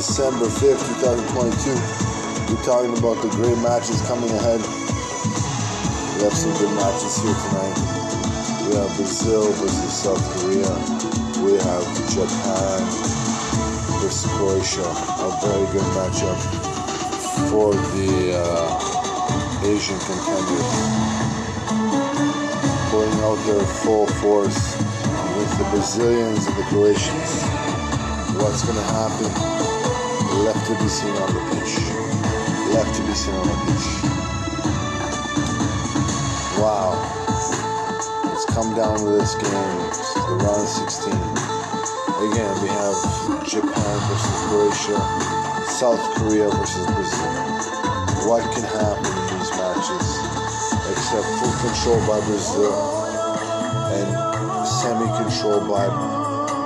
December 0.00 0.46
5th, 0.46 0.80
2022. 1.00 1.76
We're 2.48 2.64
talking 2.64 2.96
about 2.96 3.20
the 3.20 3.28
great 3.36 3.56
matches 3.58 4.00
coming 4.08 4.28
ahead. 4.28 4.60
We 6.16 6.24
have 6.24 6.32
some 6.32 6.52
good 6.56 6.72
matches 6.76 7.20
here 7.20 7.36
tonight. 7.36 7.76
We 8.64 8.76
have 8.76 8.96
Brazil 8.96 9.52
versus 9.60 9.92
South 9.92 10.20
Korea. 10.40 10.72
We 11.44 11.56
have 11.60 11.84
Japan 12.08 12.80
versus 14.00 14.24
Croatia. 14.36 14.88
A 14.88 15.28
very 15.44 15.68
good 15.72 15.88
matchup 15.92 16.40
for 17.52 17.72
the 17.72 18.40
uh, 18.40 19.64
Asian 19.64 20.00
contenders. 20.08 20.70
Pulling 22.88 23.20
out 23.24 23.40
their 23.44 23.64
full 23.84 24.06
force 24.20 24.76
with 25.36 25.50
the 25.58 25.64
Brazilians 25.72 26.46
and 26.46 26.56
the 26.56 26.64
Croatians. 26.72 27.99
What's 28.40 28.64
going 28.64 28.76
to 28.76 28.82
happen? 28.82 29.28
Left 30.44 30.66
to 30.66 30.72
be 30.80 30.88
seen 30.88 31.12
on 31.12 31.28
the 31.28 31.40
pitch. 31.52 31.76
Left 32.72 32.88
to 32.96 33.02
be 33.04 33.12
seen 33.12 33.34
on 33.34 33.46
the 33.46 33.56
pitch. 33.68 33.86
Wow. 36.56 36.96
It's 38.32 38.46
come 38.46 38.74
down 38.74 38.96
to 38.98 39.04
this 39.12 39.34
game. 39.34 39.76
It's 39.92 40.14
the 40.14 40.40
round 40.40 40.66
16. 40.66 41.12
Again, 41.12 42.52
we 42.64 42.68
have 42.72 42.96
Japan 43.44 43.96
versus 44.08 44.40
Croatia, 44.48 44.98
South 45.68 46.00
Korea 46.16 46.48
versus 46.48 46.86
Brazil. 46.96 47.32
What 48.24 48.40
can 48.56 48.64
happen 48.64 49.04
in 49.04 49.38
these 49.38 49.52
matches 49.52 50.16
except 50.88 51.28
full 51.40 51.54
control 51.60 52.00
by 52.08 52.24
Brazil 52.24 52.72
and 53.92 54.66
semi-control 54.66 55.60
by 55.68 55.88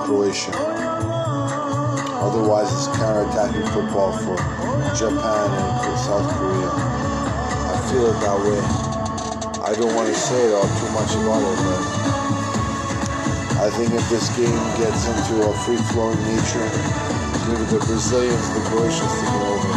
Croatia? 0.06 1.23
Otherwise, 2.24 2.72
it's 2.72 2.88
counter-attacking 2.96 3.68
football 3.76 4.10
for 4.24 4.32
Japan 4.96 5.44
and 5.44 5.72
for 5.84 5.92
South 6.08 6.24
Korea. 6.40 6.72
I 6.72 7.76
feel 7.92 8.08
it 8.08 8.16
that 8.24 8.38
way. 8.40 8.60
I 9.60 9.76
don't 9.76 9.94
want 9.94 10.08
to 10.08 10.16
say 10.16 10.48
it 10.48 10.54
all 10.56 10.64
too 10.64 10.88
much 10.96 11.12
about 11.20 11.44
it, 11.44 11.58
but 11.68 11.84
I 13.60 13.68
think 13.76 13.92
if 13.92 14.08
this 14.08 14.32
game 14.40 14.56
gets 14.80 15.04
into 15.04 15.44
a 15.44 15.52
free-flowing 15.68 16.16
nature, 16.24 16.64
maybe 17.44 17.68
the 17.68 17.84
Brazilians, 17.84 18.48
the 18.56 18.60
Croatians 18.72 19.12
take 19.20 19.28
it 19.28 19.44
over. 19.44 19.72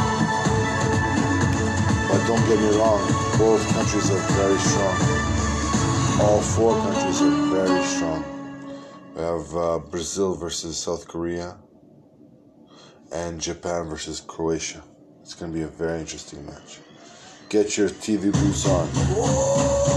But 2.07 2.19
don't 2.31 2.47
get 2.47 2.63
me 2.63 2.71
wrong, 2.79 3.03
both 3.37 3.59
countries 3.75 4.07
are 4.09 4.23
very 4.39 4.59
strong. 4.63 4.95
All 6.23 6.39
four 6.39 6.79
countries 6.79 7.21
are 7.21 7.35
very 7.51 7.83
strong. 7.83 8.23
We 9.15 9.21
have 9.21 9.51
uh, 9.53 9.79
Brazil 9.91 10.33
versus 10.33 10.77
South 10.77 11.09
Korea 11.09 11.57
and 13.11 13.39
Japan 13.39 13.87
versus 13.87 14.21
Croatia. 14.21 14.83
It's 15.21 15.33
going 15.33 15.51
to 15.51 15.57
be 15.57 15.63
a 15.63 15.67
very 15.67 15.99
interesting 15.99 16.45
match. 16.45 16.79
Get 17.49 17.77
your 17.77 17.89
TV 17.89 18.31
boots 18.31 18.67
on. 18.67 19.96